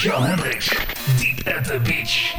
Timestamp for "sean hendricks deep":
0.00-1.46